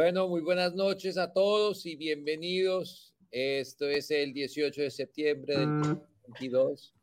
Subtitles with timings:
[0.00, 3.12] Bueno, muy buenas noches a todos y bienvenidos.
[3.32, 6.94] Esto es el 18 de septiembre del 2022.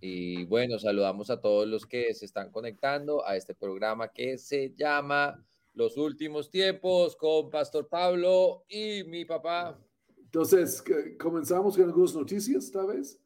[0.00, 4.74] Y bueno, saludamos a todos los que se están conectando a este programa que se
[4.74, 9.80] llama Los Últimos Tiempos con Pastor Pablo y mi papá.
[10.18, 10.82] Entonces,
[11.20, 13.16] comenzamos con algunas noticias esta vez.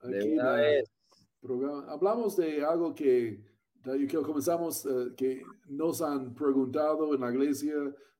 [0.00, 0.90] Aquí vez.
[1.86, 3.40] Hablamos de algo que,
[3.84, 7.72] que comenzamos, eh, que nos han preguntado en la iglesia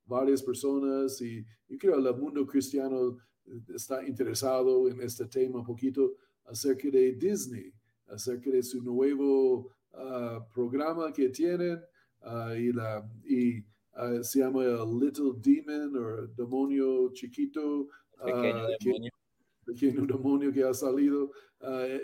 [0.04, 3.16] varias personas y yo creo que el mundo cristiano
[3.46, 7.72] eh, está interesado en este tema un poquito acerca de Disney,
[8.08, 11.80] acerca de su nuevo ah, programa que tienen
[12.20, 17.88] ah, y, la, y ah, se llama Little Demon o Demonio Chiquito.
[18.18, 19.10] Pequeño demonio.
[19.10, 21.30] Que, pequeño demonio que ha salido.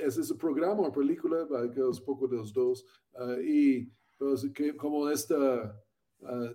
[0.01, 2.85] ese es un programa o película, que es poco de los dos.
[3.45, 5.77] y pues, que, como esta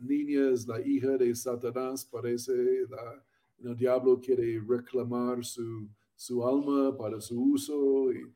[0.01, 2.53] niña es la hija de Satanás, parece,
[2.89, 3.23] la,
[3.63, 8.31] el diablo quiere reclamar su, su alma para su uso y,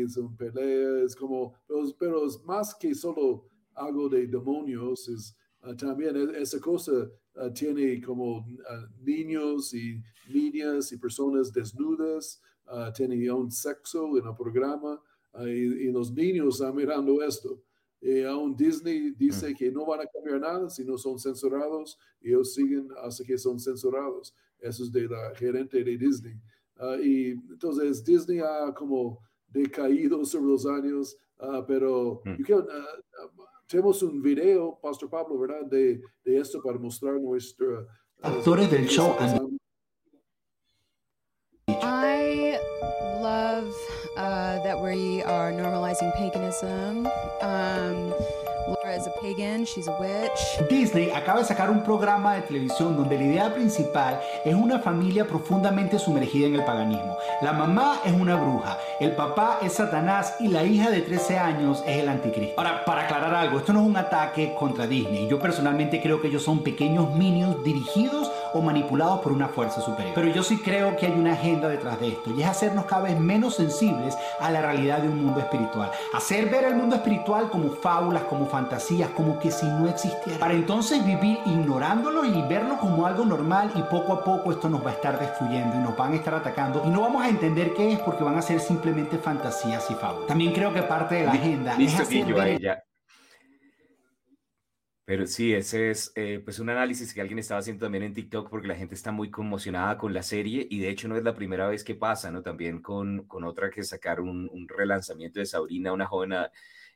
[0.00, 1.52] es un pelea, es como,
[1.98, 6.92] pero, es más que solo algo de demonios, es ah, también e, esa cosa
[7.34, 10.00] ah, tiene como ah, niños y
[10.32, 12.40] niñas y personas desnudas,
[12.94, 15.00] tiene un sexo en el programa
[15.40, 17.60] y, y, los niños están mirando esto.
[18.00, 22.28] Y aún Disney dice que no van a cambiar nada si no son censurados y
[22.28, 24.34] ellos siguen hasta que son censurados.
[24.60, 26.34] Eso es de la gerente de Disney.
[26.76, 32.44] Ah, y entonces Disney ha como decaído sobre los años, uh, pero mm.
[32.70, 35.66] ah, tenemos un video, Pastor Pablo, ¿verdad?
[35.66, 37.86] De, de esto para mostrar nuestra...
[38.20, 39.16] Actores del show.
[44.88, 47.06] Are normalizing paganism.
[47.42, 48.14] Um,
[48.68, 50.68] Laura is a pagan, she's a witch.
[50.68, 55.26] Disney acaba de sacar un programa de televisión donde la idea principal es una familia
[55.26, 57.16] profundamente sumergida en el paganismo.
[57.42, 61.82] La mamá es una bruja, el papá es Satanás y la hija de 13 años
[61.86, 62.54] es el anticristo.
[62.58, 65.28] Ahora, para aclarar algo, esto no es un ataque contra Disney.
[65.28, 70.14] Yo personalmente creo que ellos son pequeños minions dirigidos o manipulados por una fuerza superior.
[70.14, 73.02] Pero yo sí creo que hay una agenda detrás de esto y es hacernos cada
[73.02, 75.90] vez menos sensibles a la realidad de un mundo espiritual.
[76.12, 80.38] Hacer ver el mundo espiritual como fábulas, como fantasías, como que si no existiera.
[80.38, 84.84] Para entonces vivir ignorándolo y verlo como algo normal y poco a poco esto nos
[84.84, 87.74] va a estar destruyendo y nos van a estar atacando y no vamos a entender
[87.74, 90.26] qué es porque van a ser simplemente fantasías y fábulas.
[90.26, 92.84] También creo que parte de la agenda es hacer ver...
[95.08, 98.50] Pero sí, ese es eh, pues un análisis que alguien estaba haciendo también en TikTok
[98.50, 101.34] porque la gente está muy conmocionada con la serie y de hecho no es la
[101.34, 102.42] primera vez que pasa, ¿no?
[102.42, 106.34] También con, con otra que sacaron un, relanzamiento de Sabrina, una joven,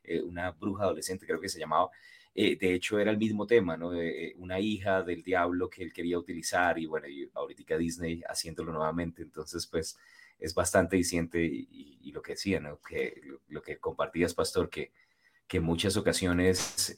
[0.03, 1.89] eh, una bruja adolescente creo que se llamaba.
[2.35, 3.91] Eh, de hecho era el mismo tema, ¿no?
[4.37, 9.23] una hija del diablo que él quería utilizar y bueno, y ahorita Disney haciéndolo nuevamente,
[9.23, 9.97] entonces pues
[10.37, 12.79] es bastante diciente y, lo que decía, ¿no?
[12.79, 14.91] Que lo, que compartías, Pastor, que
[15.47, 16.95] que en muchas ocasiones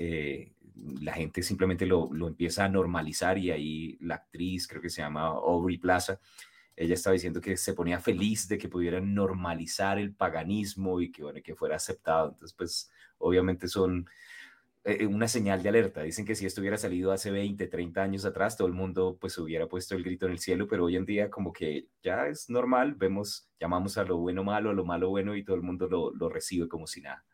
[1.01, 5.27] la gente simplemente lo, empieza a normalizar y ahí la actriz, creo que se llama
[5.27, 6.19] Aubrey Plaza,
[6.75, 11.23] ella estaba diciendo que se ponía feliz de que pudieran normalizar el paganismo y que,
[11.23, 12.29] bueno, que fuera aceptado.
[12.29, 14.09] Entonces, pues, obviamente son
[14.83, 16.03] eh, eh, una señal de alerta.
[16.03, 19.37] Dicen que si esto hubiera salido hace 20, 30 años atrás, todo el mundo pues
[19.37, 22.49] hubiera puesto el grito en el cielo, pero hoy en día como que ya es
[22.49, 25.87] normal, vemos, llamamos a lo bueno malo, a lo malo bueno y todo el mundo
[25.87, 27.25] lo, lo recibe como si nada.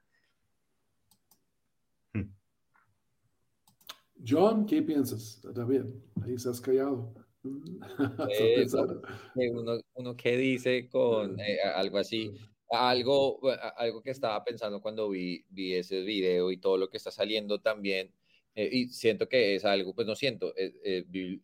[4.26, 5.42] John, ¿qué piensas?
[5.44, 7.14] Está bien, ahí estás callado.
[9.36, 12.32] Eh, uno, uno que dice con eh, algo así,
[12.70, 13.40] algo,
[13.78, 17.59] algo que estaba pensando cuando vi, vi ese video y todo lo que está saliendo
[17.59, 18.14] también,
[18.53, 20.53] eh, y siento que es algo, pues no siento,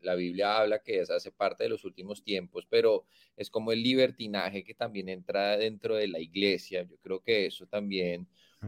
[0.01, 3.81] la Biblia habla que es, hace parte de los últimos tiempos, pero es como el
[3.81, 6.83] libertinaje que también entra dentro de la iglesia.
[6.83, 8.27] Yo creo que eso también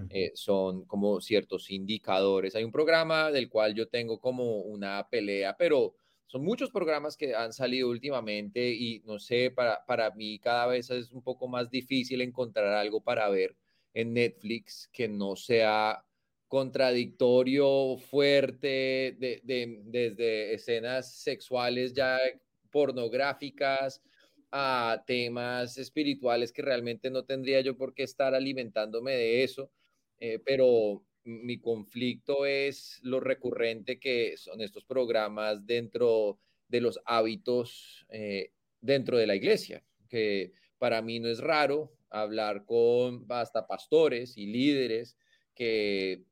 [0.09, 2.56] eh, son como ciertos indicadores.
[2.56, 5.95] Hay un programa del cual yo tengo como una pelea, pero
[6.27, 10.89] son muchos programas que han salido últimamente y no sé, para, para mí cada vez
[10.91, 13.56] es un poco más difícil encontrar algo para ver
[13.94, 16.06] en Netflix que no sea
[16.47, 19.42] contradictorio, fuerte, de,
[19.85, 22.19] desde escenas sexuales ya
[22.71, 24.01] pornográficas
[24.51, 29.71] a temas espirituales que realmente no tendría yo por qué estar alimentándome de eso.
[30.19, 38.06] Eh, pero mi conflicto es lo recurrente que son estos programas dentro de los hábitos
[38.10, 38.51] eh,
[38.81, 44.48] dentro de la iglesia, que para mí no es raro hablar con hasta pastores y
[44.48, 45.18] líderes
[45.54, 46.24] que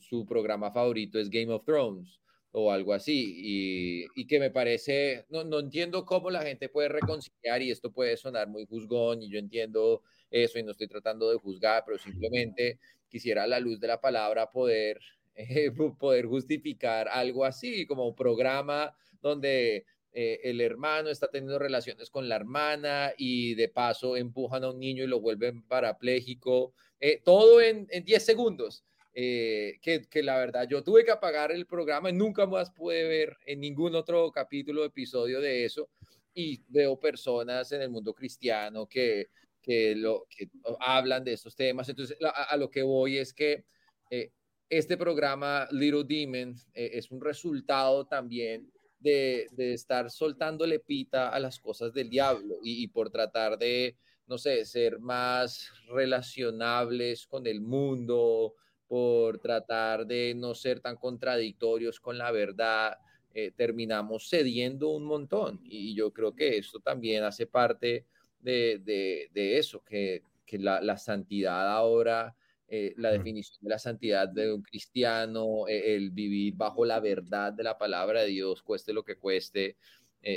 [0.00, 5.24] su programa favorito es Game of Thrones o algo así, y, y que me parece,
[5.30, 9.30] no, no, entiendo cómo la gente puede reconciliar, y esto puede sonar muy juzgón, y
[9.30, 12.78] yo entiendo eso, y no estoy tratando de juzgar, pero simplemente
[13.12, 14.98] quisiera a la luz de la palabra poder,
[15.34, 22.10] eh, poder justificar algo así, como un programa donde eh, el hermano está teniendo relaciones
[22.10, 27.20] con la hermana y de paso empujan a un niño y lo vuelven parapléjico, eh,
[27.22, 28.84] todo en 10 segundos.
[29.14, 33.36] Que, que, la verdad yo tuve que apagar el programa y nunca más pude ver
[33.44, 35.90] en ningún otro capítulo o episodio de eso
[36.32, 39.28] y veo personas en el mundo cristiano que,
[39.62, 40.50] que, lo, que
[40.80, 41.88] hablan de estos temas.
[41.88, 43.64] Entonces, a, lo que voy es que
[44.10, 44.32] eh,
[44.68, 51.38] este programa Little Demon eh, es un resultado también de, de, estar soltándole pita a
[51.40, 57.60] las cosas del diablo y, por tratar de, no sé, ser más relacionables con el
[57.60, 58.54] mundo,
[58.86, 62.98] por tratar de no ser tan contradictorios con la verdad,
[63.34, 65.60] eh, terminamos cediendo un montón.
[65.64, 68.06] Y yo creo que esto también hace parte
[68.42, 72.36] de, de, eso, que, que la, la, santidad ahora,
[72.68, 77.52] eh, la definición de la santidad de un cristiano, eh, el vivir bajo la verdad
[77.52, 79.76] de la palabra de Dios, cueste lo que cueste,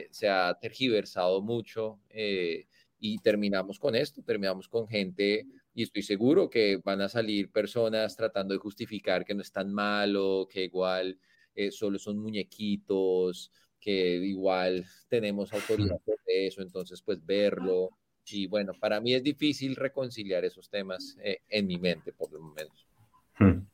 [0.10, 2.00] se ha tergiversado mucho
[3.00, 8.16] y terminamos con esto, terminamos con gente y estoy seguro que van a salir personas
[8.16, 11.20] tratando de justificar que no es tan malo, que igual
[11.54, 13.52] eh, solo son muñequitos,
[13.86, 17.92] que igual tenemos autoridad sobre eso, entonces pues verlo.
[18.28, 22.42] Y bueno, para mí es difícil reconciliar esos temas eh, en mi mente por lo
[22.42, 22.88] menos.
[23.38, 23.68] Hmm.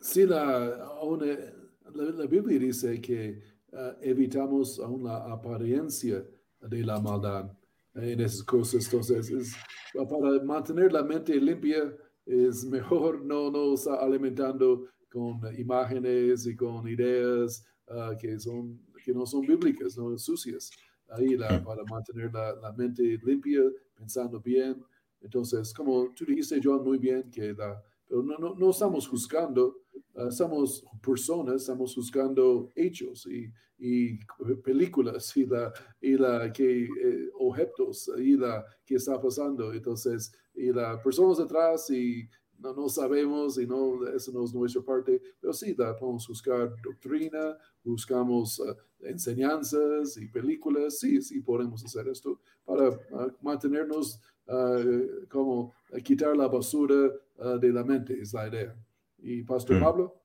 [0.00, 0.84] Sí, la,
[1.94, 3.40] la, Biblia dice que
[3.72, 6.24] uh, evitamos aún la apariencia
[6.60, 7.56] de la maldad
[7.94, 8.84] en esas cosas.
[8.86, 9.54] Entonces, es,
[9.94, 11.94] para mantener la mente limpia,
[12.26, 19.26] es mejor no nos alimentando con imágenes y con ideas uh, que, son, que no
[19.26, 20.70] son bíblicas, no sucias.
[21.08, 23.62] Ahí la, para mantener la, la, mente limpia,
[23.94, 24.82] pensando bien.
[25.20, 29.82] Entonces, como tú dijiste, John, muy bien, que la, pero no, no, no estamos juzgando,
[30.14, 34.18] uh, somos personas, estamos juzgando hechos y, y
[34.62, 39.72] películas y la, y la que eh, objetos y la que está pasando.
[39.72, 42.28] Entonces, y las personas atrás y
[42.58, 46.74] no, no sabemos y no, eso no es nuestra parte, pero sí, la podemos buscar
[46.82, 55.26] doctrina, buscamos uh, enseñanzas y películas, sí, sí podemos hacer esto para uh, mantenernos uh,
[55.28, 57.10] como quitar la basura
[57.60, 58.76] de la mente, es la idea.
[59.18, 59.80] ¿Y Pastor mm.
[59.80, 60.22] Pablo?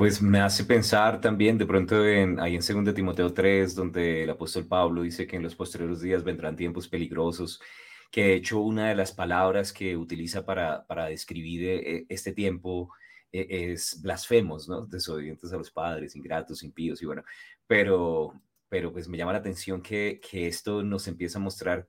[0.00, 4.30] Pues me hace pensar también de pronto en, ahí en 2 Timoteo 3, donde el
[4.30, 7.60] apóstol Pablo dice que en los posteriores días vendrán tiempos peligrosos,
[8.10, 12.92] que de hecho una de las palabras que utiliza para, para describir eh, este tiempo
[13.32, 14.86] eh, es blasfemos, ¿no?
[14.86, 17.22] Desobedientes a los padres, ingratos, impíos y bueno,
[17.66, 18.32] pero,
[18.68, 21.88] pero pues me llama la atención que, que esto nos empieza a mostrar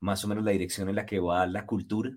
[0.00, 2.12] más o menos la dirección en la que va la cultura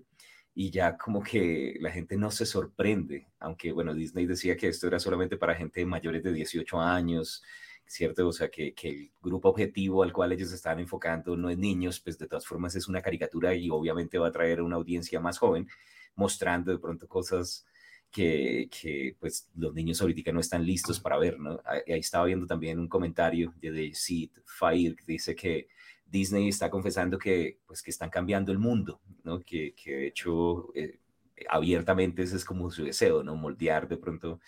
[0.54, 4.86] y ya como que la gente no se sorprende, aunque bueno, Disney decía que esto
[4.88, 7.42] era solamente para gente mayores de 18 años,
[7.90, 8.28] ¿cierto?
[8.28, 11.98] O sea, que, que, el grupo objetivo al cual ellos están enfocando no es niños,
[11.98, 15.38] pues de todas formas es una caricatura y obviamente va a traer una audiencia más
[15.38, 15.66] joven,
[16.14, 17.66] mostrando de pronto cosas
[18.08, 21.60] que, que pues los niños ahorita no están listos para ver, ¿no?
[21.64, 25.66] Ahí, estaba viendo también un comentario de Seed Fire que dice que
[26.06, 29.40] Disney está confesando que, pues, que están cambiando el mundo, ¿no?
[29.40, 31.00] que, que de hecho eh,
[31.48, 33.34] abiertamente ese es como su deseo, ¿no?
[33.34, 34.40] moldear de pronto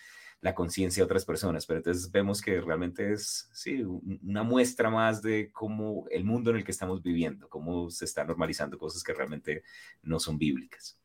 [0.43, 5.21] la conciencia de otras personas, pero entonces vemos que realmente es, sí, una muestra más
[5.21, 9.13] de cómo el mundo en el que estamos viviendo, cómo se están normalizando cosas que
[9.13, 9.63] realmente
[10.01, 10.99] no son bíblicas.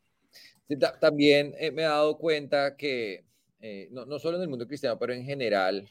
[0.99, 3.23] también eh, me he dado cuenta que
[3.61, 5.89] eh, no, no, solo en el mundo cristiano, pero en general,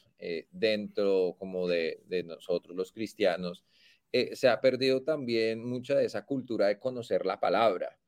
[0.50, 3.64] dentro como de, de, nosotros los cristianos,
[4.12, 7.98] eh, se ha perdido también mucha de esa cultura de conocer la palabra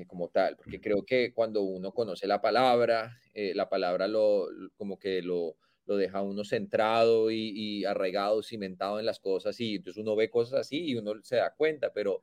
[0.00, 4.48] eh, como tal, porque creo que cuando uno conoce la palabra, eh, la palabra lo,
[4.76, 9.76] como que lo, lo deja uno centrado y, y, arraigado, cimentado en las cosas y
[9.76, 12.22] entonces uno ve cosas así y uno se da cuenta, pero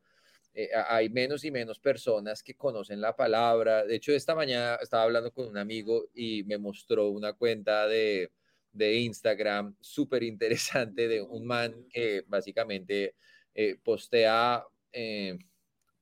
[0.88, 3.86] hay menos y menos personas que conocen la palabra.
[3.86, 8.32] De hecho, esta mañana estaba hablando con un amigo y me mostró una cuenta de,
[8.78, 13.16] de Instagram súper interesante de un man que básicamente
[13.54, 15.38] eh, postea eh,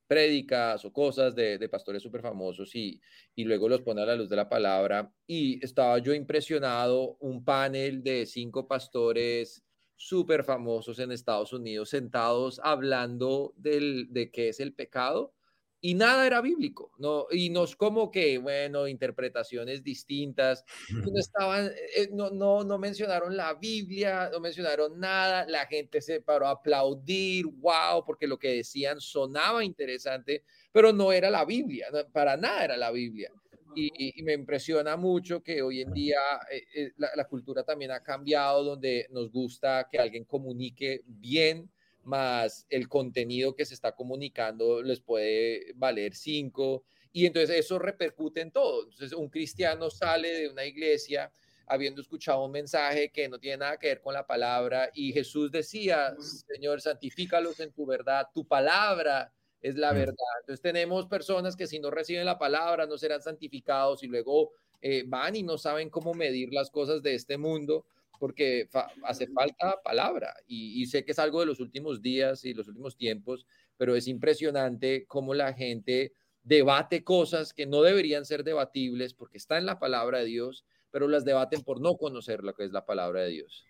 [0.06, 3.00] prédicas o cosas de, de pastores súper famosos y,
[3.34, 5.12] y luego los pone a la luz de la palabra.
[5.26, 9.64] Y estaba yo impresionado, un panel de cinco pastores
[9.96, 15.35] súper famosos en Estados Unidos sentados hablando del, de qué es el pecado
[15.80, 17.26] y nada era bíblico, ¿no?
[17.30, 23.36] Y no es como que, bueno, interpretaciones distintas, no estaban, eh, no, no, no mencionaron
[23.36, 28.56] la Biblia, no mencionaron nada, la gente se paró a aplaudir, wow, porque lo que
[28.56, 33.30] decían sonaba interesante, pero no era la Biblia, para nada era la Biblia.
[33.78, 36.18] Y, me impresiona mucho que hoy en día
[36.50, 41.70] eh, eh, la, la cultura también ha cambiado, donde nos gusta que alguien comunique bien,
[42.06, 46.84] más el contenido que se está comunicando les puede valer cinco.
[47.12, 48.84] Y entonces eso repercute en todo.
[48.84, 51.30] Entonces un cristiano sale de una iglesia
[51.66, 55.50] habiendo escuchado un mensaje que no tiene nada que ver con la palabra y Jesús
[55.50, 60.14] decía, Señor, santifícalos en tu verdad, tu palabra es la verdad.
[60.40, 65.04] Entonces tenemos personas que si no reciben la palabra no serán santificados y luego eh,
[65.06, 67.84] van y no saben cómo medir las cosas de este mundo
[68.18, 68.68] porque
[69.04, 72.96] hace falta palabra y, sé que es algo de los últimos días y los últimos
[72.96, 73.46] tiempos,
[73.76, 79.58] pero es impresionante cómo la gente debate cosas que no deberían ser debatibles porque está
[79.58, 82.86] en la palabra de Dios, pero las debaten por no conocer lo que es la
[82.86, 83.66] palabra de Dios.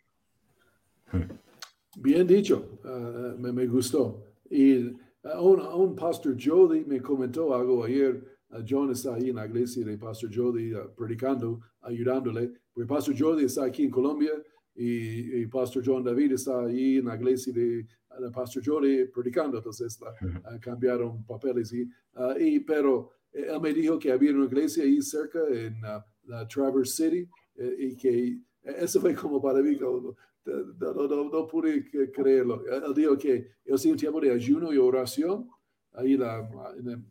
[1.97, 4.23] Bien dicho, ah, me, gustó.
[4.51, 8.37] Y uh, un, pastor Jody me comentó algo ayer.
[8.51, 13.45] Uh, John está ahí en la iglesia de Pastor Jody predicando, ayudándole porque Pastor Jordi
[13.47, 14.33] está aquí en Colombia
[14.75, 17.87] y, Pastor John David está ahí en la iglesia de,
[18.35, 21.73] Pastor Jordi predicando, entonces uh, cambiaron papeles.
[21.73, 21.85] Y,
[22.17, 26.47] uh, y, pero eh, él me dijo que había una iglesia ahí cerca en la
[26.49, 30.15] Traverse City eh, y que eso fue como para mí, no,
[30.45, 32.63] no, no, pude creerlo.
[32.67, 35.49] Él dijo que él hacía un tiempo de ayuno y oración
[35.95, 36.47] ahí la,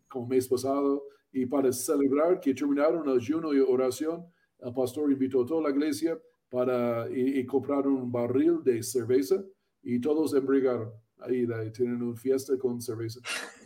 [0.07, 4.25] como mes pasado y para celebrar que terminaron el ayuno y oración,
[4.59, 6.19] el pastor invitó a toda la iglesia
[6.50, 9.43] para y, comprar un barril de cerveza
[9.83, 10.91] y todos embriagaron.
[11.19, 13.19] Ahí, tienen una fiesta con cerveza.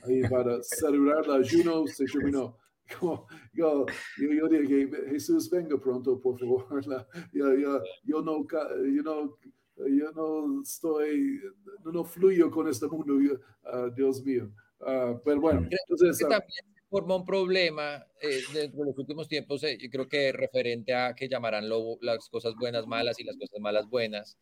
[0.03, 2.58] Ahí para celebrar el ayuno se terminó.
[3.01, 3.86] Yo, yo,
[4.17, 6.65] yo, dije, Jesús, venga pronto, por favor.
[7.34, 9.38] yo, yo, yo, no, yo, no,
[9.77, 11.39] yo no estoy,
[11.86, 14.51] no, fluyo con este mundo, uh, Dios mío.
[14.79, 16.24] Uh, pero bueno, entonces...
[16.24, 20.93] Uh, forma un problema eh, dentro de los últimos tiempos, eh, yo creo que referente
[20.93, 21.69] a que llamarán
[22.01, 24.38] las cosas buenas malas y las cosas malas buenas,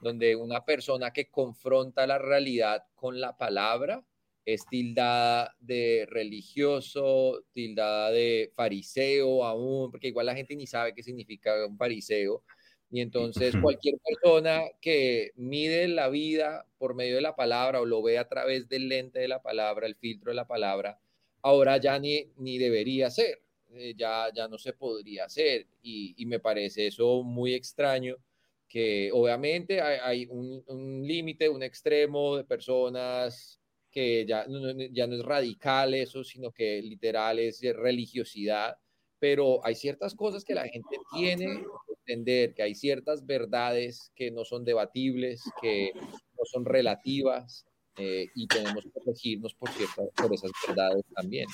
[0.00, 4.04] donde una persona que confronta la realidad con la palabra
[4.44, 11.02] es tildada de religioso, tildada de fariseo aún, porque igual la gente ni sabe qué
[11.02, 12.44] significa un fariseo.
[12.90, 18.02] Y entonces cualquier persona que mide la vida por medio de la palabra o lo
[18.02, 20.98] ve a través del lente de la palabra, el filtro de la palabra,
[21.42, 23.40] ahora ya ni, ni debería ser,
[23.74, 25.66] eh, ya, ya no se podría hacer.
[25.82, 28.16] Y, me parece eso muy extraño
[28.68, 33.58] que obviamente hay, un, límite, un extremo de personas
[33.90, 38.76] que ya no, ya no es radical eso, sino que literal es religiosidad,
[39.18, 44.30] pero hay ciertas cosas que la gente tiene que entender, que hay ciertas verdades que
[44.30, 47.67] no son debatibles, que no son relativas,
[47.98, 49.70] eh, y tenemos que regirnos por,
[50.14, 51.46] por esas verdades también.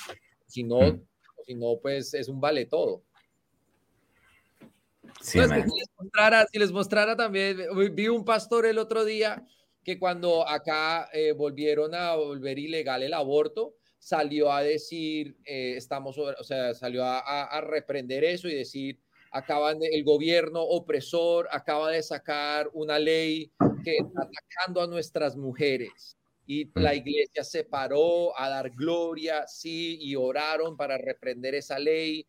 [0.47, 1.01] Si no, mm.
[1.45, 3.01] si no, pues es un vale todo.
[5.21, 5.49] si, les
[5.97, 7.57] mostrara, si les mostrara también,
[7.93, 9.43] vi un pastor el otro día
[9.83, 16.17] que cuando acá eh, volvieron a volver ilegal el aborto, salió a decir, eh, estamos,
[16.17, 18.99] o sea, salió a, a, reprender eso y decir,
[19.31, 23.51] acaban de, el gobierno opresor acaba de sacar una ley
[23.83, 29.97] que está atacando a nuestras mujeres y la iglesia se paró a dar gloria, sí,
[29.99, 32.25] y oraron para reprender esa ley.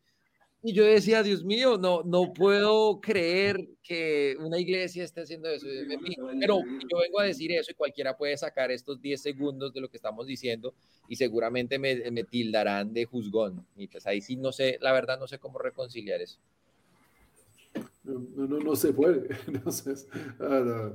[0.62, 5.66] Y yo decía, Dios mío, no, no puedo creer que una iglesia esté haciendo eso.
[6.40, 9.88] Pero yo vengo a decir eso y cualquiera puede sacar estos 10 segundos de lo
[9.88, 10.74] que estamos diciendo
[11.08, 13.64] y seguramente me, me tildarán de juzgón.
[13.76, 16.38] Y pues ahí sí no sé, la verdad no sé cómo reconciliar eso.
[18.02, 19.28] No, no, no se puede.
[19.46, 20.08] Entonces,
[20.40, 20.92] ah,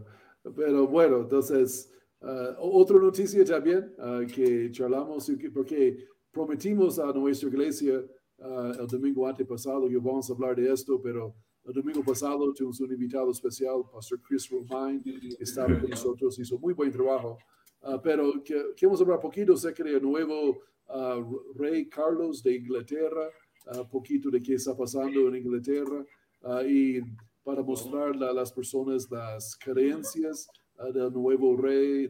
[0.56, 8.00] pero bueno, entonces Uh, otra noticia también uh, que charlamos, porque prometimos a nuestra iglesia
[8.38, 11.34] uh, el domingo antepasado, yo vamos a hablar de esto, pero
[11.66, 15.01] el domingo pasado tuvimos un invitado especial, Pastor Chris Romine,
[15.40, 17.40] estaba con nosotros, hizo muy buen trabajo.
[18.04, 20.60] pero que, queremos hablar poquito acerca del nuevo
[21.56, 23.30] rey Carlos de Inglaterra,
[23.92, 26.04] poquito de qué está pasando en Inglaterra,
[26.68, 27.00] y
[27.44, 30.48] para mostrar a las personas las creencias
[30.94, 32.08] del nuevo rey,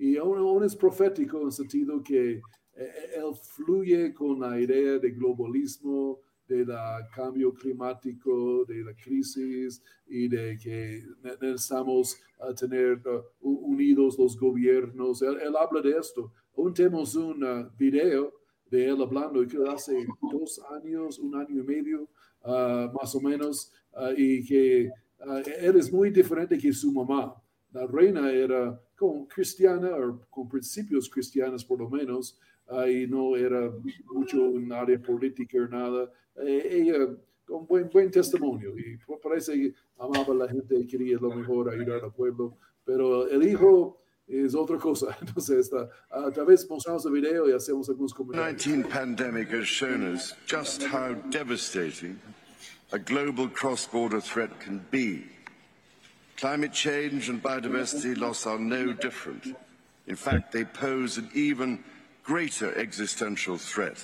[0.00, 2.40] y aún, es profético en el sentido que eh,
[2.74, 6.68] eh, él fluye con la idea de globalismo, del
[7.14, 11.02] cambio climático, de la crisis y de que
[11.40, 12.18] necesitamos
[12.58, 15.22] tener uh, unidos los gobiernos.
[15.22, 16.32] Él, habla de esto.
[16.56, 18.32] Aún tenemos un video
[18.70, 22.08] de él hablando, que hace dos años, un año y medio,
[22.44, 24.90] uh, más o menos, uh, y que
[25.60, 27.39] él es muy diferente que su mamá.
[27.72, 32.38] La reina era como cristiana, o con principios cristianos por lo menos,
[32.88, 33.72] y no era
[34.12, 36.10] mucho en área política o nada.
[36.36, 37.08] Eh, ella
[37.44, 41.68] con buen, buen testimonio y parece que amaba a la gente y quería lo mejor
[41.68, 45.16] ayudar al pueblo, pero el hijo es otra cosa.
[45.20, 48.62] Entonces, está, a través mostramos el video y hacemos algunos comentarios.
[48.62, 52.20] The 19 pandemic has shown us just how devastating
[52.92, 55.24] a global cross-border threat can be.
[56.40, 59.54] Climate change and biodiversity loss are no different.
[60.06, 61.84] In fact, they pose an even
[62.22, 64.02] greater existential threat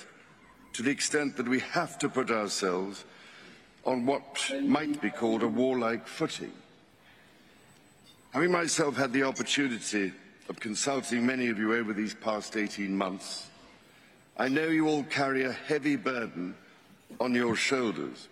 [0.73, 3.05] to the extent that we have to put ourselves
[3.85, 6.51] on what might be called a warlike footing.
[8.33, 10.13] Having myself had the opportunity
[10.47, 13.47] of consulting many of you over these past 18 months,
[14.37, 16.53] I know you all carry a heavy burden
[17.19, 18.27] on your shoulders,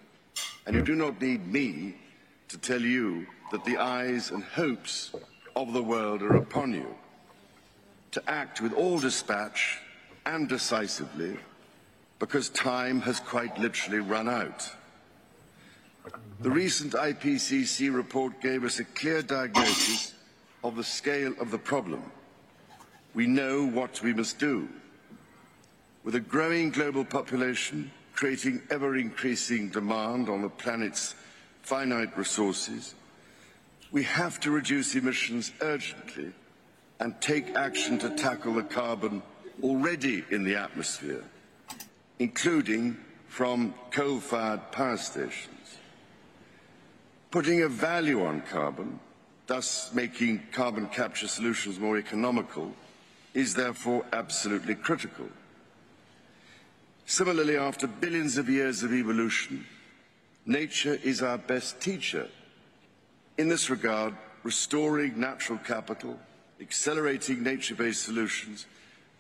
[0.68, 1.96] and you do not need me
[2.50, 5.14] to tell you that the eyes and hopes
[5.56, 6.96] of the world are upon you.
[8.12, 9.80] To act with all dispatch
[10.26, 11.38] and decisively,
[12.20, 14.70] because time has quite literally run out.
[16.40, 20.14] The recent IPCC report gave us a clear diagnosis
[20.64, 22.04] of the scale of the problem.
[23.14, 24.68] We know what we must do.
[26.04, 31.16] With a growing global population creating ever-increasing demand on the planet's
[31.62, 32.96] finite resources,
[33.96, 36.30] we have to reduce emissions urgently
[37.00, 39.24] and take action to tackle the carbon
[39.64, 41.24] already in the atmosphere,
[42.20, 42.98] including
[43.30, 45.78] from coal-fired power stations.
[47.32, 49.00] Putting a value on carbon,
[49.48, 52.74] thus making carbon capture solutions more economical,
[53.34, 55.30] is therefore absolutely critical.
[57.06, 59.66] Similarly, after billions of years of evolution,
[60.46, 62.28] nature is our best teacher.
[63.38, 66.18] In this regard, restoring natural capital,
[66.62, 68.66] accelerating nature-based solutions,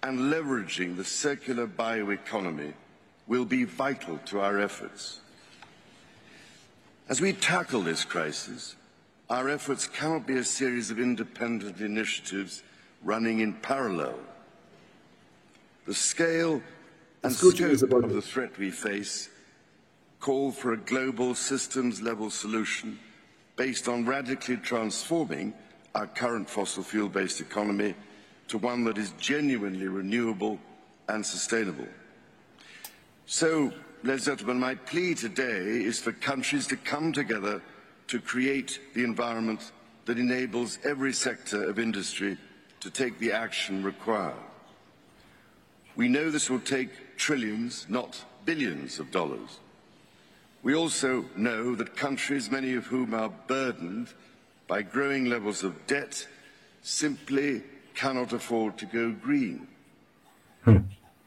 [0.03, 2.73] and leveraging the circular bioeconomy
[3.27, 5.19] will be vital to our efforts.
[7.09, 8.75] As we tackle this crisis,
[9.29, 12.63] our efforts cannot be a series of independent initiatives
[13.03, 14.19] running in parallel.
[15.85, 16.61] The scale
[17.23, 19.29] and scope of the threat we face
[20.19, 22.99] call for a global systems-level solution
[23.55, 25.53] based on radically transforming
[25.93, 27.95] our current fossil fuel-based economy
[28.47, 30.59] to one that is genuinely renewable
[31.07, 31.87] and sustainable.
[33.25, 33.71] So,
[34.03, 37.61] ladies and gentlemen, my plea today is for countries to come together
[38.07, 39.71] to create the environment
[40.05, 42.37] that enables every sector of industry
[42.81, 44.35] to take the action required.
[45.95, 49.59] We know this will take trillions, not billions of dollars.
[50.65, 54.07] We also know that countries, many of whom are burdened
[54.67, 56.27] by growing levels of debt,
[56.81, 57.61] simply
[57.93, 59.67] cannot afford to go green.
[60.63, 60.77] Hmm.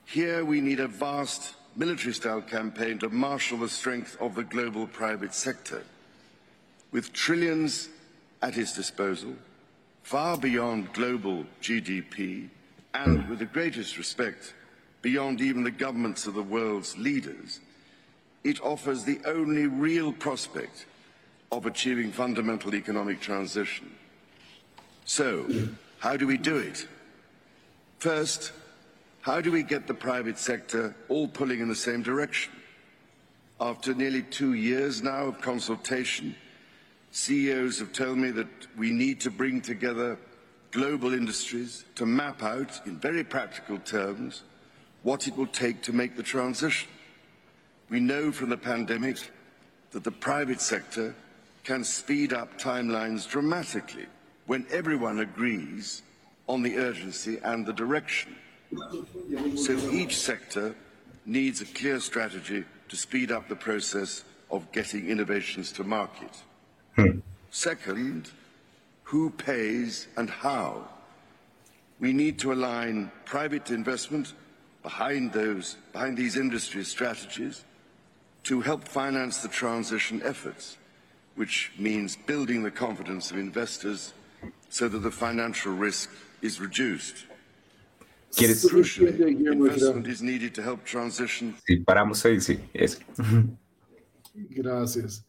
[0.07, 5.33] Here we need a vast military-style campaign to marshal the strength of the global private
[5.33, 5.85] sector.
[6.91, 7.91] With trillions
[8.43, 9.37] at its disposal,
[10.03, 12.49] far beyond global GDP,
[12.93, 14.53] and with the greatest respect,
[15.01, 17.61] beyond even the governments of the world's leaders,
[18.45, 20.87] it offers the only real prospect
[21.51, 23.91] of achieving fundamental economic transition.
[25.05, 25.47] So,
[25.99, 26.87] how do we do it?
[27.99, 28.53] First,
[29.23, 32.53] how do we get the private sector all pulling in the same direction?
[33.61, 36.37] After nearly two years now of consultation,
[37.11, 38.47] CEOs have told me that
[38.77, 40.19] we need to bring together
[40.71, 44.43] global industries to map out, in very practical terms,
[45.03, 46.89] what it will take to make the transition.
[47.91, 49.17] We know from the pandemic
[49.93, 51.15] that the private sector
[51.65, 54.07] can speed up timelines dramatically
[54.47, 56.03] when everyone agrees
[56.49, 58.35] on the urgency and the direction.
[59.57, 60.75] So each sector
[61.25, 66.31] needs a clear strategy to speed up the process of getting innovations to market.
[66.97, 67.21] Hmm.
[67.51, 68.31] Second,
[69.05, 70.89] who pays and how?
[72.01, 74.35] We need to align private investment
[74.83, 77.65] behind those behind these industry strategies
[78.49, 80.79] to help finance the transition efforts,
[81.37, 84.15] which means building the confidence of investors
[84.71, 86.09] so that the financial risk
[86.41, 87.27] is reduced.
[88.35, 88.63] ¿Quieres?
[91.67, 92.99] Sí, paramos ahí, sí, eso.
[94.35, 95.25] Gracias.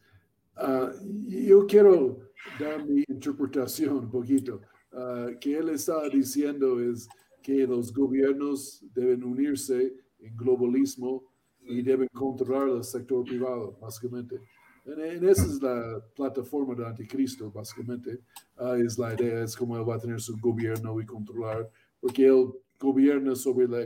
[0.55, 0.89] Uh,
[1.27, 2.21] yo quiero
[2.58, 4.62] dar mi interpretación un poquito.
[4.93, 7.08] Uh, que él está diciendo es
[7.43, 11.28] que los gobiernos deben unirse en globalismo
[11.69, 14.41] y deben controlar el sector privado, básicamente.
[14.86, 18.19] En, esa es la plataforma del anticristo, básicamente.
[18.58, 21.69] Ah, es la idea, es como él va a tener su gobierno y controlar,
[22.01, 23.79] porque él gobierna sobre la,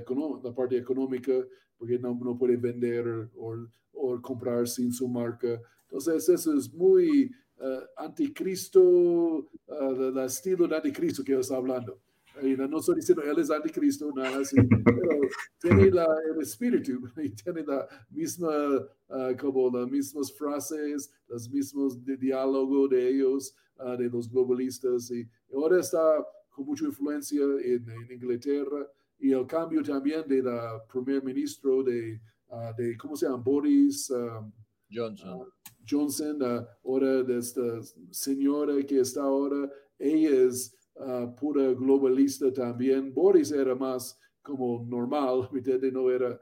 [0.44, 1.34] la parte económica,
[1.78, 5.60] porque no, no puede vender o, o, comprar sin su marca.
[5.84, 12.00] Entonces, eso es muy uh, anticristo, uh, el estilo de anticristo que él está hablando.
[12.42, 15.22] Y no estoy diciendo él es anticristo, nada así, pero
[15.60, 18.78] tiene la, el espíritu y tiene la misma,
[19.10, 23.56] uh, como las mismas frases, los mismos de diálogo de ellos,
[23.98, 25.12] de los globalistas.
[25.12, 28.88] Y ahora está con mucha influencia en, en Inglaterra
[29.24, 32.20] y el cambio también de la primer ministro de,
[32.50, 33.38] uh, de ¿cómo se llama?
[33.38, 34.52] Boris um,
[34.92, 35.40] Johnson.
[35.40, 35.46] Uh,
[35.90, 40.50] Johnson, uh, ahora de esta señora que está ahora, ella
[40.96, 43.14] es pura globalista también.
[43.14, 45.50] Boris era más como normal,
[45.94, 46.40] no era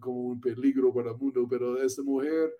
[0.00, 2.52] como un peligro para el mundo, pero esta mujer,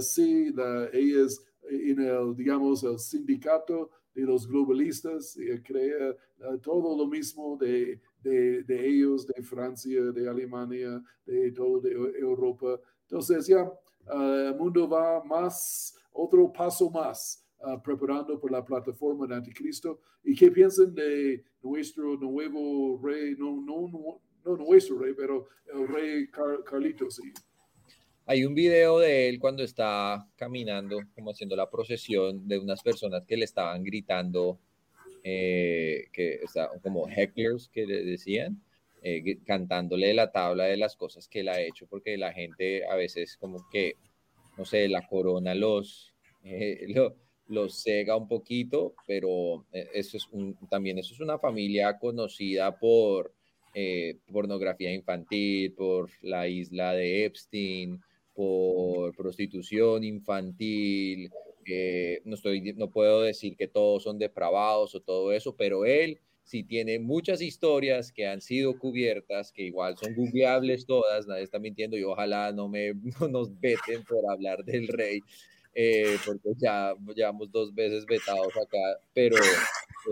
[0.00, 6.16] sí, la, ella es en el, digamos, el sindicato de los globalistas, y crea
[6.62, 12.78] todo lo mismo de de, ellos, de Francia, de Alemania, de todo de Europa.
[13.02, 13.70] Entonces ya
[14.08, 17.44] ah, el mundo va más, otro paso más.
[17.58, 20.00] Uh, preparando por la plataforma de Anticristo.
[20.22, 23.34] ¿Y qué piensan de nuestro nuevo rey?
[23.38, 27.18] No, no, no, nuestro rey, pero el rey Carlitos.
[28.26, 33.24] Hay un video de él cuando está caminando, como haciendo la procesión de unas personas
[33.24, 34.58] que le estaban gritando
[35.28, 38.62] eh, que está como hecklers que le decían,
[39.02, 42.94] eh, cantándole la tabla de las cosas que él ha hecho, porque la gente a
[42.94, 43.94] veces como que,
[44.56, 46.14] no sé, la corona los,
[46.44, 46.86] eh,
[47.48, 53.32] los cega un poquito, pero eso es un, también eso es una familia conocida por
[54.32, 58.00] pornografía infantil, por la isla de Epstein,
[58.34, 61.30] por prostitución infantil,
[62.24, 66.62] no, estoy, no puedo decir que todos son depravados o todo eso, pero él sí
[66.62, 71.96] tiene muchas historias que han sido cubiertas, que igual son googleables todas, nadie está mintiendo
[71.96, 72.92] y ojalá no, me,
[73.30, 75.22] nos veten por hablar del rey,
[75.78, 79.36] eh, porque ya llevamos dos veces vetados acá, pero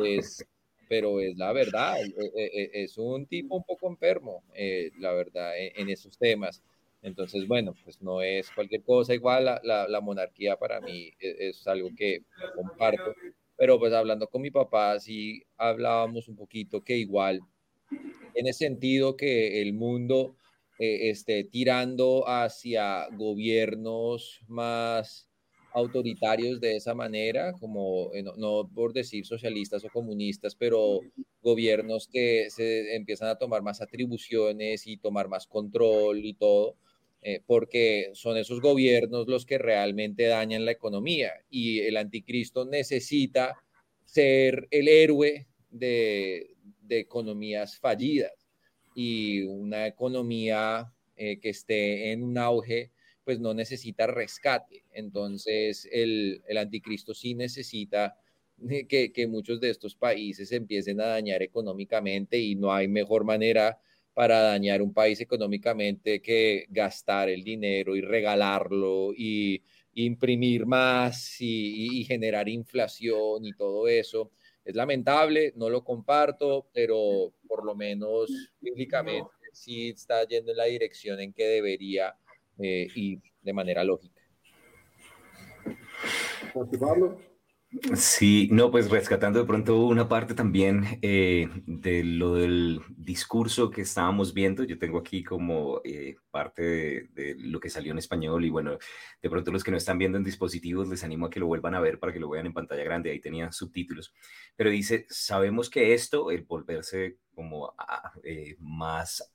[0.04, 0.44] es,
[0.90, 5.12] pero es la verdad, e, e, e, es un tipo un poco enfermo, eh, la
[5.14, 6.62] verdad, en esos temas.
[7.00, 9.14] Entonces, bueno, pues no es cualquier cosa.
[9.14, 12.24] Igual la, la, monarquía para mí e, es, algo que
[12.54, 13.14] comparto.
[13.56, 17.40] Pero pues hablando con mi papá, sí hablábamos un poquito que igual,
[18.34, 20.36] en el sentido que el mundo
[20.78, 25.28] eh, esté tirando hacia gobiernos más
[25.74, 31.00] autoritarios de esa manera, como eh, no, no, por decir socialistas o comunistas, pero
[31.42, 36.76] gobiernos que se empiezan a tomar más atribuciones y tomar más control y todo,
[37.26, 43.56] eh, porque son esos gobiernos los que realmente dañan la economía y el anticristo necesita
[44.04, 46.50] ser el héroe de,
[46.88, 48.46] economías fallidas
[48.94, 52.92] y una economía eh, que esté en un auge
[53.24, 54.84] pues no necesita rescate.
[54.92, 58.16] Entonces el, anticristo sí necesita
[58.88, 63.78] que, que, muchos de estos países empiecen a dañar económicamente y no hay mejor manera
[64.14, 69.60] para dañar un país económicamente que gastar el dinero y regalarlo y
[69.94, 74.30] imprimir más y, generar inflación y todo eso.
[74.64, 80.64] Es lamentable, no lo comparto, pero por lo menos bíblicamente sí está yendo en la
[80.64, 82.16] dirección en que debería
[82.58, 84.20] eh, ir de manera lógica.
[87.96, 93.80] Sí, no, pues rescatando de pronto una parte también eh, de lo del discurso que
[93.80, 98.50] estábamos viendo, yo tengo aquí como eh, parte de, lo que salió en español y
[98.50, 98.78] bueno,
[99.20, 101.74] de pronto los que no están viendo en dispositivos les animo a que lo vuelvan
[101.74, 104.14] a ver para que lo vean en pantalla grande, ahí tenía subtítulos,
[104.54, 107.74] pero dice, sabemos que esto, el volverse como
[108.22, 109.32] eh, más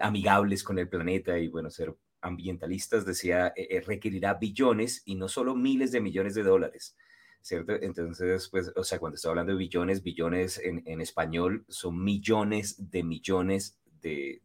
[0.00, 3.54] amigables con el planeta y bueno, ser ambientalistas, decía,
[3.86, 6.96] requerirá billones y no solo miles de millones de dólares
[7.44, 7.74] ¿cierto?
[7.74, 12.90] Entonces, pues, o sea, cuando estoy hablando de billones, billones en, en español son millones
[12.90, 14.40] de millones de,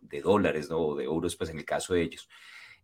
[0.00, 0.78] de, dólares, ¿no?
[0.78, 2.28] O de euros, pues en el caso de ellos.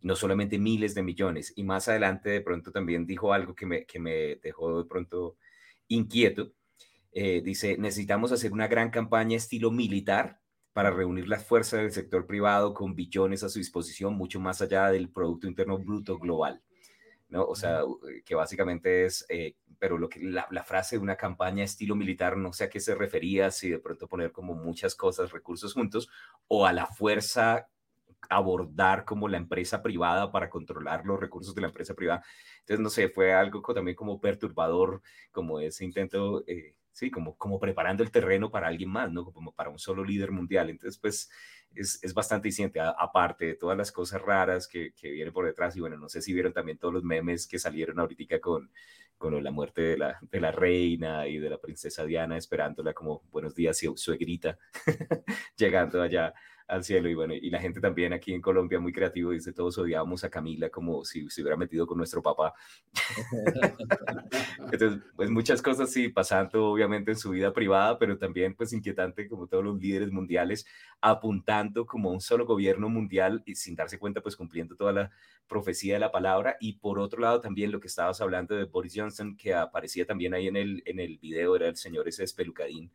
[0.01, 1.53] No solamente miles de millones.
[1.55, 5.37] Y más adelante, de pronto, también dijo algo que me, que me dejó de pronto
[5.87, 6.51] inquieto.
[7.13, 10.41] Eh, dice, necesitamos hacer una gran campaña estilo militar
[10.77, 14.91] para reunir las fuerzas del sector privado con billones a su disposición, mucho más allá
[14.91, 16.61] del Producto Interno Bruto global.
[17.29, 17.45] ¿no?
[17.45, 21.63] O sea, eh, que básicamente es, eh, pero lo que la, frase de una campaña
[21.63, 25.31] estilo militar, no sé a qué se refería, si de pronto poner como muchas cosas,
[25.31, 26.11] recursos juntos,
[26.47, 27.67] o a la fuerza
[28.29, 32.23] abordar como la empresa privada para controlar los recursos de la empresa privada.
[32.59, 37.59] Entonces, no sé, fue algo también como perturbador, como ese intento, eh, sí, como, como
[37.59, 39.23] preparando el terreno para alguien más, ¿no?
[39.31, 40.71] Como para un solo líder mundial.
[40.71, 41.29] Entonces, pues
[41.75, 45.75] es, es bastante disidente, aparte de todas las cosas raras que, que vienen por detrás.
[45.75, 48.71] Y bueno, no sé si vieron también todos los memes que salieron ahorita con,
[49.15, 53.21] con la muerte de la, de la reina y de la princesa Diana, esperándola como
[53.29, 54.57] buenos días, suegrita,
[55.55, 56.33] llegando allá
[56.67, 57.09] al cielo.
[57.09, 60.29] Y bueno, y la gente también aquí en Colombia muy creativo dice, todos odiábamos a
[60.29, 62.53] Camila como si se hubiera metido con nuestro papá.
[64.71, 69.27] Entonces, pues muchas cosas sí, pasando obviamente en su vida privada, pero también pues inquietante
[69.27, 70.65] como todos los líderes mundiales
[71.01, 75.11] apuntando como un solo gobierno mundial y sin darse cuenta pues cumpliendo toda la
[75.47, 76.57] profecía de la palabra.
[76.59, 80.33] Y por otro lado también lo que estabas hablando de Boris Johnson, que aparecía también
[80.33, 82.91] ahí en el, en el video, era el señor ese espelucadín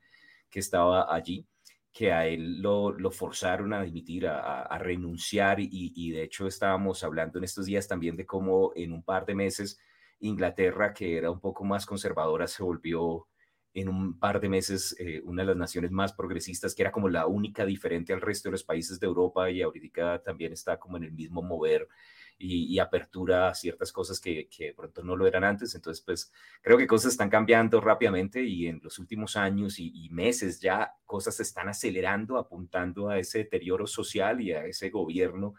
[0.50, 1.46] que estaba allí
[1.92, 7.38] que a él lo, forzaron a dimitir, a, renunciar y, y, de hecho estábamos hablando
[7.38, 9.78] en estos días también de cómo en un par de meses
[10.20, 13.26] Inglaterra, que era un poco más conservadora, se volvió
[13.74, 17.08] en un par de meses eh, una de las naciones más progresistas, que era como
[17.08, 20.96] la única diferente al resto de los países de Europa y ahorita también está como
[20.96, 21.88] en el mismo mover
[22.38, 25.74] y, apertura a ciertas cosas que, que pronto no lo eran antes.
[25.74, 30.60] Entonces, pues creo que cosas están cambiando rápidamente y en los últimos años y, meses
[30.60, 35.54] ya cosas se están acelerando, apuntando a ese deterioro social y a ese gobierno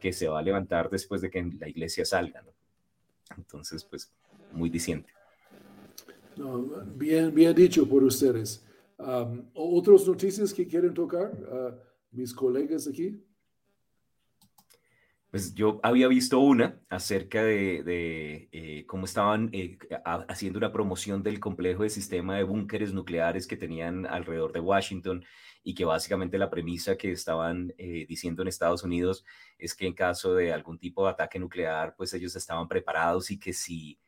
[0.00, 2.42] que se va a levantar después de que la iglesia salga.
[2.42, 2.52] ¿no?
[3.36, 4.12] Entonces, pues
[4.52, 5.12] muy diciente.
[6.96, 8.64] bien, bien dicho por ustedes.
[8.98, 11.74] Um, ¿Otras noticias que quieren tocar uh,
[12.12, 13.23] mis colegas aquí?
[15.34, 19.78] Pues yo había visto una acerca de, eh, cómo estaban eh,
[20.28, 25.24] haciendo una promoción del complejo de sistema de búnkeres nucleares que tenían alrededor de Washington
[25.64, 29.24] y que básicamente la premisa que estaban eh, diciendo en Estados Unidos
[29.58, 33.40] es que en caso de algún tipo de ataque nuclear, pues ellos estaban preparados y
[33.40, 33.98] que si,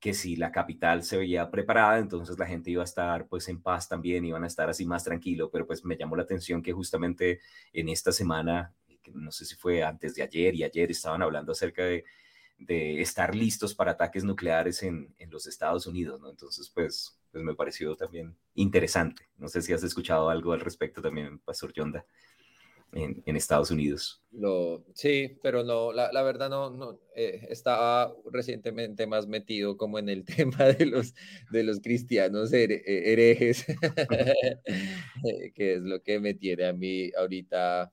[0.00, 3.60] que si la capital se veía preparada, entonces la gente iba a estar pues en
[3.60, 6.72] paz también, iban a estar así más tranquilo, pero pues me llamó la atención que
[6.72, 7.40] justamente
[7.74, 8.74] en esta semana
[9.14, 12.04] no sé si fue antes de ayer y ayer estaban hablando acerca de,
[13.00, 16.28] estar listos para ataques nucleares en, los Estados Unidos, ¿no?
[16.28, 19.28] Entonces, pues, pues me pareció también interesante.
[19.38, 22.04] No sé si has escuchado algo al respecto también, Pastor Yonda,
[22.92, 24.22] en, Estados Unidos.
[24.30, 30.08] No, sí, pero no, la, verdad no, no eh, estaba recientemente más metido como en
[30.08, 30.24] el
[30.56, 31.14] tema de los,
[31.50, 33.66] de los cristianos eh, herejes,
[35.24, 37.92] eh, que es lo que me tiene a mí ahorita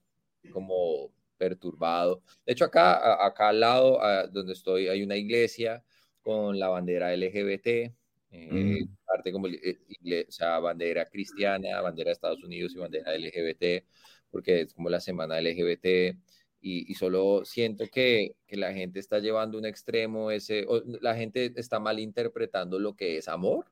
[0.49, 2.21] como perturbado.
[2.45, 3.99] De hecho, acá, acá al lado,
[4.31, 5.83] donde estoy, hay una iglesia
[6.21, 7.93] con la bandera LGBT,
[8.31, 8.97] eh, mm.
[9.05, 13.85] parte como eh, o sea, bandera cristiana, bandera de Estados Unidos y bandera LGBT,
[14.29, 16.17] porque es como la semana LGBT.
[16.59, 20.65] Y, solo siento que, que, la gente está llevando un extremo, ese,
[20.99, 23.71] la gente está malinterpretando lo que es amor,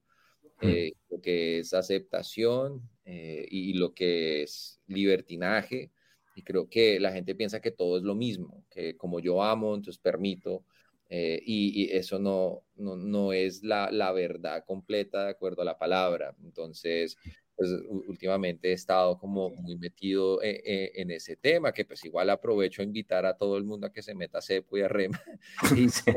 [0.62, 0.68] mm.
[0.68, 5.92] eh, lo que es aceptación y lo que es libertinaje.
[6.36, 9.74] Y creo que la gente piensa que todo es lo mismo, que como yo amo,
[9.74, 10.64] entonces permito.
[11.10, 15.78] Eh, y, eso no, no, no es la, la, verdad completa de acuerdo a la
[15.78, 16.36] palabra.
[16.44, 17.16] Entonces,
[17.56, 17.70] pues
[18.08, 22.82] últimamente he estado como muy metido eh, eh, en ese tema, que pues igual aprovecho
[22.82, 25.22] a invitar a todo el mundo a que se meta a Cepo y a Rema.
[25.78, 26.12] y, si,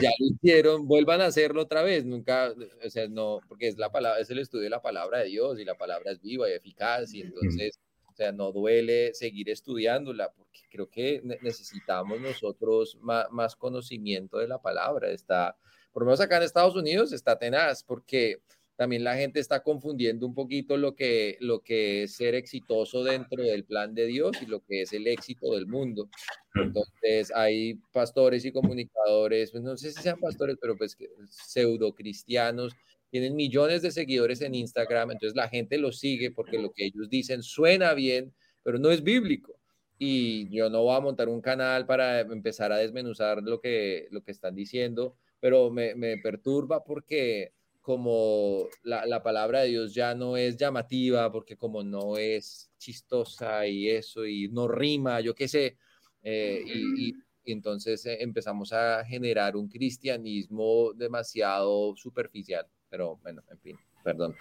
[0.00, 2.04] ya lo hicieron, vuelvan a hacerlo otra vez.
[2.04, 2.52] Nunca,
[2.84, 5.58] o sea, no, porque es la palabra, es el estudio de la palabra de Dios
[5.58, 7.14] y la palabra es viva y eficaz.
[7.14, 7.80] Y entonces
[8.16, 14.58] o sea, no duele seguir estudiándola, porque creo que necesitamos nosotros más, conocimiento de la
[14.58, 15.10] palabra.
[15.10, 15.54] Está,
[15.92, 18.40] por lo menos acá en Estados Unidos, está tenaz, porque
[18.74, 23.42] también la gente está confundiendo un poquito lo que, lo que es ser exitoso dentro
[23.42, 26.08] del plan de Dios y lo que es el éxito del mundo.
[26.54, 30.96] Entonces, hay pastores y comunicadores, pues no sé si sean pastores, pero pues
[31.28, 32.72] pseudo cristianos
[33.10, 37.08] tienen millones de seguidores en Instagram, entonces la gente los sigue porque lo que ellos
[37.08, 39.58] dicen suena bien, pero no es bíblico.
[39.98, 44.22] Y yo no voy a montar un canal para empezar a desmenuzar lo que, lo
[44.22, 50.12] que están diciendo, pero me, me perturba porque como la, la, palabra de Dios ya
[50.14, 55.46] no es llamativa, porque como no es chistosa y eso, y no rima, yo qué
[55.46, 55.78] sé,
[56.24, 57.14] eh, y, y,
[57.44, 62.66] entonces eh, empezamos a generar un cristianismo demasiado superficial.
[62.88, 64.34] Pero bueno, en fin, perdón.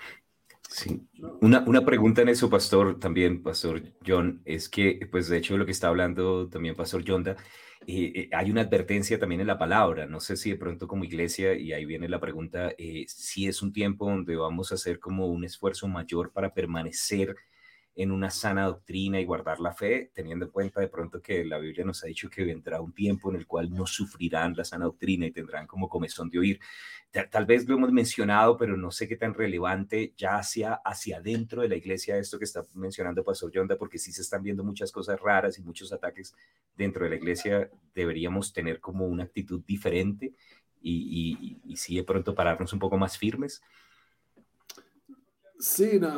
[0.69, 1.07] Sí.
[1.41, 5.65] Una, una, pregunta en eso, Pastor, también, Pastor John, es que, pues de hecho, lo
[5.65, 7.35] que está hablando también Pastor Yonda,
[7.87, 10.05] eh, eh, hay una advertencia también en la palabra.
[10.07, 13.61] No sé si de pronto como iglesia, y ahí viene la pregunta, eh, si es
[13.61, 17.35] un tiempo donde vamos a hacer como un esfuerzo mayor para permanecer
[17.95, 21.57] en una sana doctrina y guardar la fe, teniendo en cuenta de pronto que la
[21.57, 24.85] Biblia nos ha dicho que vendrá un tiempo en el cual no sufrirán la sana
[24.85, 26.59] doctrina y tendrán como comezón de oír.
[27.31, 31.61] Tal vez lo hemos mencionado, pero no sé qué tan relevante ya hacia, hacia adentro
[31.61, 34.91] de la iglesia esto que está mencionando Pastor Yonda, porque sí se están viendo muchas
[34.91, 36.35] cosas raras y muchos ataques
[36.75, 37.69] dentro de la iglesia.
[37.93, 40.33] Deberíamos tener como una actitud diferente
[40.81, 43.61] y, y, y sí de pronto pararnos un poco más firmes.
[45.59, 46.09] Sí, no,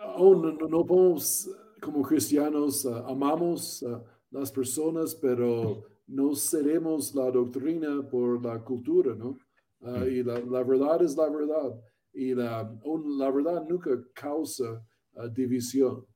[0.00, 8.06] aún no, podemos, como cristianos, uh, amamos uh, las personas, pero no seremos la doctrina
[8.08, 9.38] por la cultura, ¿no?
[9.80, 11.80] Uh, y la, la, verdad es la verdad.
[12.12, 12.78] Y la,
[13.18, 14.84] la verdad nunca causa
[15.32, 16.06] división.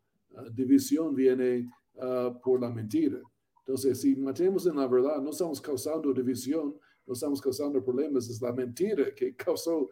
[0.53, 1.69] división viene
[2.43, 3.19] por la mentira.
[3.61, 6.75] Entonces, si matemos en la verdad, no estamos causando división,
[7.07, 9.91] no estamos causando problemas, es la mentira que causó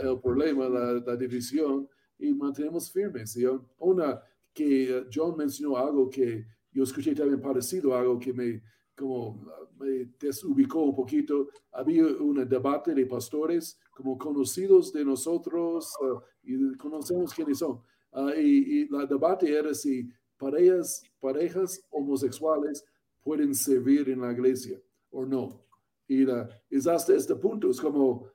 [0.00, 3.32] el problema, la, la división y mantenemos firmes.
[3.32, 3.44] ¿sí?
[3.78, 8.62] Una que John mencionó algo que yo escuché también parecido, algo que me,
[8.96, 9.46] como,
[9.78, 11.48] me desubicó un poquito.
[11.72, 17.80] Había un debate de pastores como conocidos de nosotros uh, y conocemos quiénes son.
[18.10, 22.84] Uh, y, y el debate era si parejas, parejas homosexuales
[23.22, 25.62] pueden servir en la iglesia o no.
[26.06, 28.26] Y la, es hasta este punto, es como,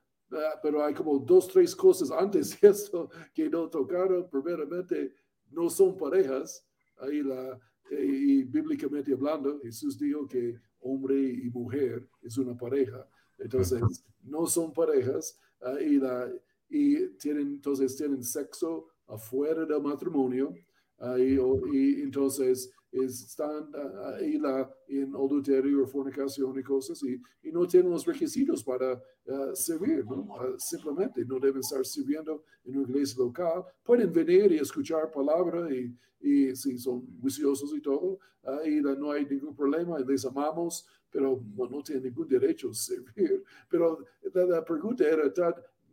[0.62, 4.30] pero hay como dos, tres cosas antes de esto que no tocaron.
[4.30, 5.14] Primeramente,
[5.50, 6.66] no son parejas.
[6.98, 13.08] Ahí la, eh, y bíblicamente hablando, Jesús dijo que hombre y mujer es una pareja.
[13.38, 13.82] Entonces,
[14.22, 16.32] no son parejas uh, y, la,
[16.70, 20.54] y tienen, entonces tienen sexo afuera del matrimonio.
[20.98, 21.40] Uh, y,
[21.78, 23.72] y, entonces están
[24.16, 29.56] ahí la, en adulterio fornicación y cosas y, y, no tienen los requisitos para uh,
[29.56, 30.22] servir, ¿no?
[30.22, 33.64] Uh, simplemente no deben estar sirviendo en una iglesia local.
[33.84, 39.12] Pueden venir y escuchar palabra y, y si son juiciosos y todo, uh, y no
[39.12, 43.44] hay ningún problema, les amamos, pero no, no tienen ningún derecho a servir.
[43.70, 44.00] Pero
[44.34, 45.32] la, la pregunta era,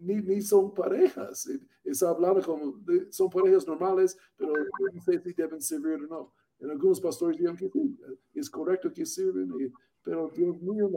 [0.01, 1.49] ni, ni, son parejas.
[1.85, 4.55] Está hablando como son parejas normales, pero
[4.95, 6.33] no sé si deben servir o no.
[6.61, 7.99] En algunos pastores dijeron que sí,
[8.35, 9.51] es correcto que sirven,
[10.03, 10.91] pero Dios mío,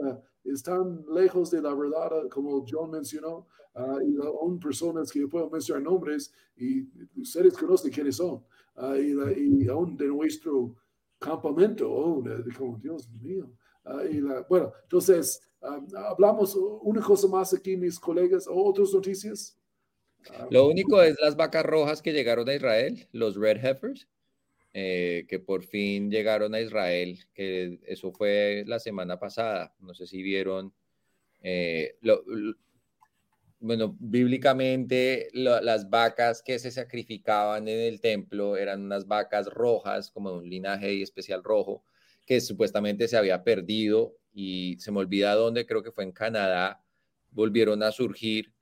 [0.44, 5.82] están lejos de la verdad, como John mencionó, uh, y aún personas que puedo mencionar
[5.82, 6.86] nombres y
[7.18, 8.44] ustedes conocen quiénes son,
[8.76, 10.76] uh, y, y, aún de nuestro
[11.18, 12.22] campamento, oh,
[12.56, 13.50] como Dios mío.
[13.84, 19.58] Uh, y la, bueno, entonces, hablamos una cosa más aquí, mis colegas, o otras noticias.
[20.50, 24.08] Lo único es las vacas rojas que llegaron a Israel, los red heifers.
[24.76, 29.72] Eh, que por fin llegaron a Israel, que eso fue la semana pasada.
[29.78, 30.74] No sé si vieron.
[31.42, 31.96] Eh,
[33.60, 40.32] bueno, bíblicamente las vacas que se sacrificaban en el templo eran unas vacas rojas, como
[40.34, 41.84] un linaje especial rojo,
[42.26, 46.84] que supuestamente se había perdido y se me olvida dónde, creo que fue en Canadá,
[47.30, 48.52] volvieron a surgir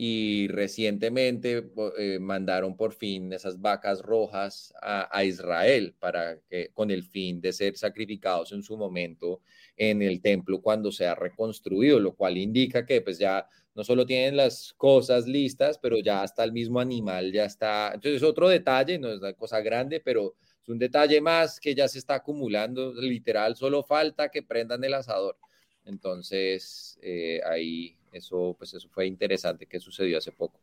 [0.00, 7.02] y recientemente eh, mandaron por fin esas vacas rojas a, Israel para que, con el
[7.02, 9.40] fin de ser sacrificados en su momento
[9.76, 14.36] en el templo cuando sea reconstruido, lo cual indica que pues ya no solo tienen
[14.36, 17.90] las cosas listas, pero ya hasta el mismo animal ya está.
[17.92, 21.88] Entonces, otro detalle, no es una cosa grande, pero es un detalle más que ya
[21.88, 22.92] se está acumulando.
[22.94, 25.36] Literal, solo falta que prendan el asador.
[25.84, 30.60] Entonces, eh, ahí eso, pues eso fue interesante que sucedió hace poco.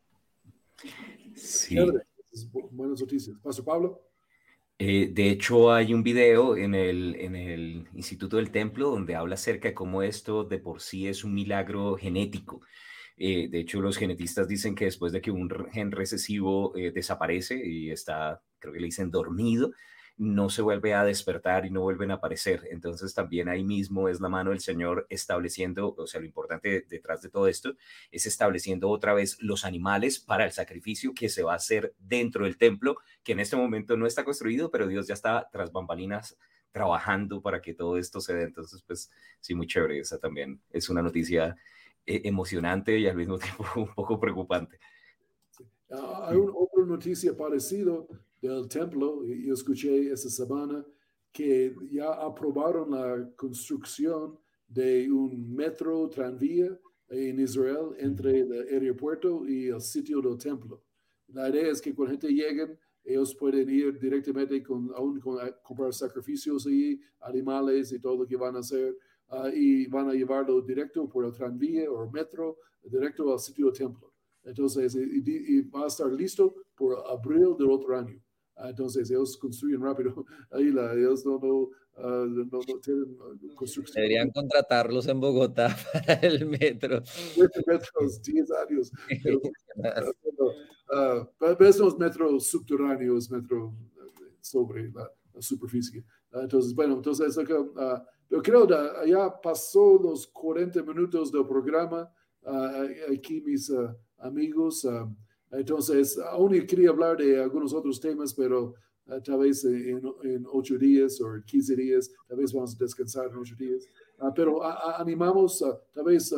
[1.35, 1.77] Sí.
[2.71, 3.37] Buenas noticias.
[3.41, 4.01] Paso Pablo.
[4.77, 9.35] Eh, de hecho, hay un video en el, en el Instituto del Templo donde habla
[9.35, 12.61] acerca de cómo esto de por sí es un milagro genético.
[13.17, 17.89] Eh, de hecho, los genetistas dicen que después de que un gen recesivo desaparece y
[17.89, 19.71] está, creo que le dicen dormido,
[20.17, 22.67] no se vuelve a despertar y no vuelven a aparecer.
[22.71, 27.21] Entonces también ahí mismo es la mano del Señor estableciendo, o sea, lo importante detrás
[27.21, 27.75] de todo esto
[28.11, 32.45] es estableciendo otra vez los animales para el sacrificio que se va a hacer dentro
[32.45, 36.37] del templo, que en este momento no está construido, pero Dios ya está tras bambalinas
[36.71, 38.43] trabajando para que todo esto se dé.
[38.43, 39.99] Entonces, pues sí, muy chévere.
[39.99, 41.55] Esa también es una noticia
[42.05, 44.79] eh, emocionante y al mismo tiempo un poco preocupante.
[45.89, 47.93] Ah, hay otra noticia parecida
[48.53, 50.85] del templo, y yo escuché esa semana
[51.31, 54.37] que ya aprobaron la construcción
[54.67, 56.79] de un metro tranvía
[57.09, 60.83] en Israel entre el aeropuerto y el sitio del templo.
[61.27, 65.51] La idea es que cuando gente lleguen, ellos pueden ir directamente con, aún con, a
[65.61, 68.97] comprar sacrificios y animales y todo lo que van a hacer,
[69.29, 73.75] ah, y van a llevarlo directo por el tranvía o metro, directo al sitio del
[73.75, 74.13] templo.
[74.43, 78.19] Entonces, y, va a estar listo por abril del otro año.
[78.63, 80.25] Entonces ellos construyen rápido.
[80.51, 83.17] Ahí la, ellos no, no, uh, no, no tienen
[83.55, 83.95] construcción.
[83.95, 87.01] Deberían contratarlos en Bogotá para el metro.
[87.67, 88.91] metros, 10 años.
[90.89, 91.25] uh,
[91.57, 93.73] pero son metros subterráneos, metro
[94.39, 96.03] sobre la, la superficie.
[96.31, 97.55] entonces, bueno, entonces acá,
[98.29, 102.11] yo creo que ya pasó los 40 minutos del programa.
[103.11, 103.71] aquí mis
[104.17, 104.87] amigos.
[105.51, 108.73] Entonces, aún quería hablar de algunos otros temas, pero
[109.23, 113.37] tal vez en, en, ocho días o 15 días, tal vez vamos a descansar en
[113.37, 113.87] ocho días.
[114.35, 116.33] pero animamos, tal vez,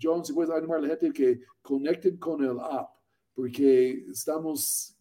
[0.00, 2.90] John, si puedes animar a la gente que conecten con el app,
[3.34, 4.96] porque estamos,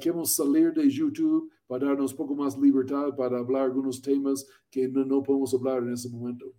[0.00, 4.88] queremos salir de YouTube para darnos un poco más libertad para hablar algunos temas que
[4.88, 6.52] no, no podemos hablar en ese momento.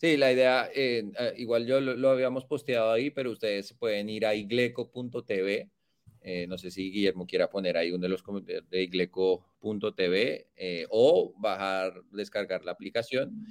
[0.00, 1.04] Sí, la idea, eh,
[1.36, 5.70] igual yo lo, habíamos posteado ahí, pero ustedes pueden ir a igleco.tv.
[6.26, 10.48] Eh, no sé si Guillermo quiera poner ahí uno de los comentarios de igleco.tv
[10.90, 13.44] o bajar, descargar la aplicación,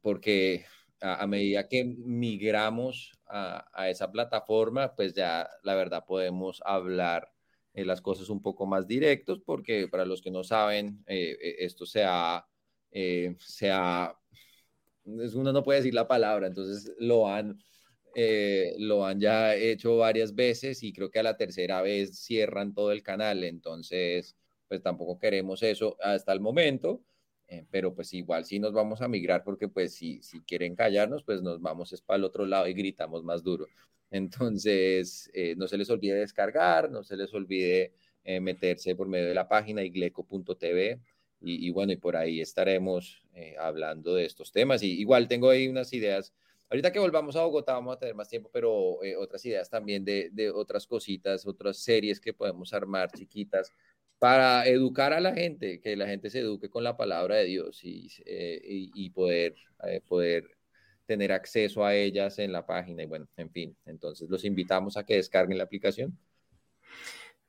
[0.00, 0.64] porque
[1.00, 7.30] a, medida que migramos a, a, esa plataforma, pues ya la verdad podemos hablar
[7.74, 12.44] las cosas un poco más directos, porque para los que no saben, esto se ha,
[12.90, 14.16] se ha
[15.04, 17.58] uno no puede decir la palabra, entonces lo han,
[18.14, 22.74] eh, lo han ya hecho varias veces y creo que a la tercera vez cierran
[22.74, 24.36] todo el canal, entonces
[24.68, 27.02] pues tampoco queremos eso hasta el momento,
[27.48, 31.24] eh, pero pues igual sí nos vamos a migrar porque pues si, si quieren callarnos,
[31.24, 33.66] pues nos vamos es para el otro lado y gritamos más duro.
[34.10, 37.92] Entonces, eh, no se les olvide descargar, no se les olvide
[38.40, 41.00] meterse por medio de la página igleco.tv
[41.40, 43.24] y, bueno, y por ahí estaremos
[43.58, 44.82] hablando de estos temas.
[44.84, 46.32] Y igual tengo ahí unas ideas.
[46.72, 50.06] Ahorita que volvamos a Bogotá vamos a tener más tiempo, pero eh, otras ideas también
[50.06, 53.70] de, de, otras cositas, otras series que podemos armar chiquitas
[54.18, 57.84] para educar a la gente, que la gente se eduque con la palabra de Dios
[57.84, 59.54] y, eh, y, poder,
[60.08, 60.48] poder
[61.04, 63.02] tener acceso a ellas en la página.
[63.02, 66.18] Y bueno, en fin, entonces los invitamos a que descarguen la aplicación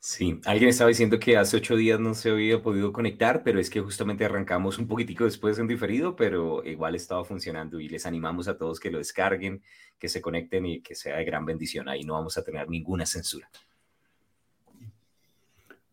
[0.05, 3.69] Sí, alguien estaba diciendo que hace ocho días no se había podido conectar, pero es
[3.69, 8.49] que justamente arrancamos un poquitico después en diferido, pero igual estaba funcionando y les animamos
[8.49, 9.63] a todos que lo descarguen,
[9.97, 11.87] que se conecten y que sea de gran bendición.
[11.87, 13.49] Ahí no vamos a tener ninguna censura.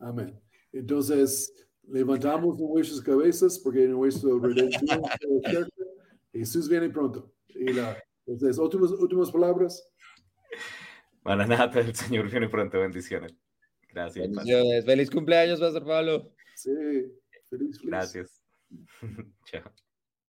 [0.00, 0.36] Amén.
[0.72, 1.54] Entonces,
[1.86, 5.02] levantamos nuestras cabezas porque nuestro redención
[6.32, 7.32] Jesús viene pronto.
[7.46, 7.96] Y la,
[8.26, 9.88] entonces, últimas, últimas palabras.
[11.24, 12.80] nada, el Señor viene pronto.
[12.80, 13.36] Bendiciones.
[13.92, 14.84] Gracias.
[14.84, 16.32] Feliz cumpleaños, Pastor Pablo.
[16.54, 16.70] Sí,
[17.48, 17.82] feliz, feliz.
[17.82, 18.42] Gracias.
[19.44, 19.72] Chao.